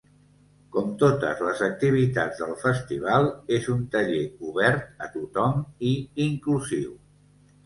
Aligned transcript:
Com 0.75 0.85
totes 1.01 1.43
les 1.47 1.59
activitats 1.67 2.41
del 2.43 2.53
festival, 2.63 3.29
és 3.59 3.69
un 3.75 3.85
taller 3.97 4.23
obert 4.53 5.07
a 5.09 5.11
tothom 5.19 5.63
i 5.93 5.93
inclusiu. 6.27 6.91